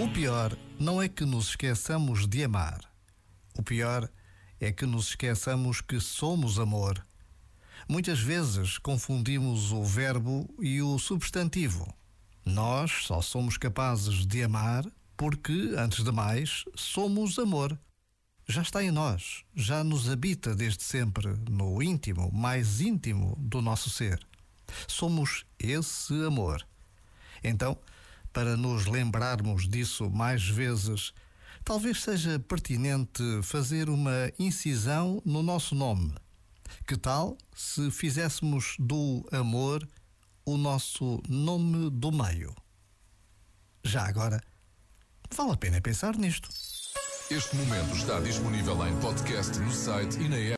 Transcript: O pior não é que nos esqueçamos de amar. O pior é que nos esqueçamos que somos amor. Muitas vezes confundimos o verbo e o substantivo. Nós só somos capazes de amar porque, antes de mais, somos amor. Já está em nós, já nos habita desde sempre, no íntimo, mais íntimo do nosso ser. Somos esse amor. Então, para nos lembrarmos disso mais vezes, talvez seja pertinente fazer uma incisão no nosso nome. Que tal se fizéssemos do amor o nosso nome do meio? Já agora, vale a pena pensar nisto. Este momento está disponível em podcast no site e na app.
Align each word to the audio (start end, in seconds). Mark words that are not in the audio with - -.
O 0.00 0.08
pior 0.10 0.56
não 0.78 1.02
é 1.02 1.08
que 1.08 1.24
nos 1.24 1.48
esqueçamos 1.48 2.24
de 2.28 2.44
amar. 2.44 2.80
O 3.58 3.64
pior 3.64 4.08
é 4.60 4.70
que 4.70 4.86
nos 4.86 5.08
esqueçamos 5.08 5.80
que 5.80 5.98
somos 5.98 6.60
amor. 6.60 7.04
Muitas 7.88 8.20
vezes 8.20 8.78
confundimos 8.78 9.72
o 9.72 9.82
verbo 9.82 10.48
e 10.60 10.80
o 10.80 11.00
substantivo. 11.00 11.92
Nós 12.44 13.06
só 13.06 13.20
somos 13.20 13.56
capazes 13.56 14.24
de 14.24 14.44
amar 14.44 14.86
porque, 15.16 15.74
antes 15.76 16.04
de 16.04 16.12
mais, 16.12 16.64
somos 16.76 17.36
amor. 17.36 17.76
Já 18.46 18.62
está 18.62 18.84
em 18.84 18.92
nós, 18.92 19.42
já 19.52 19.82
nos 19.82 20.08
habita 20.08 20.54
desde 20.54 20.84
sempre, 20.84 21.34
no 21.50 21.82
íntimo, 21.82 22.30
mais 22.32 22.80
íntimo 22.80 23.34
do 23.36 23.60
nosso 23.60 23.90
ser. 23.90 24.24
Somos 24.86 25.44
esse 25.58 26.14
amor. 26.24 26.64
Então, 27.42 27.76
para 28.32 28.56
nos 28.56 28.86
lembrarmos 28.86 29.68
disso 29.68 30.10
mais 30.10 30.48
vezes, 30.48 31.12
talvez 31.64 32.02
seja 32.02 32.38
pertinente 32.38 33.22
fazer 33.42 33.88
uma 33.88 34.32
incisão 34.38 35.22
no 35.24 35.42
nosso 35.42 35.74
nome. 35.74 36.14
Que 36.86 36.96
tal 36.96 37.36
se 37.54 37.90
fizéssemos 37.90 38.76
do 38.78 39.26
amor 39.32 39.86
o 40.44 40.56
nosso 40.56 41.22
nome 41.28 41.90
do 41.90 42.10
meio? 42.12 42.54
Já 43.84 44.06
agora, 44.06 44.42
vale 45.34 45.52
a 45.52 45.56
pena 45.56 45.80
pensar 45.80 46.16
nisto. 46.16 46.48
Este 47.30 47.56
momento 47.56 47.94
está 47.94 48.20
disponível 48.20 48.86
em 48.86 48.98
podcast 49.00 49.58
no 49.58 49.70
site 49.70 50.18
e 50.18 50.28
na 50.28 50.36
app. 50.38 50.56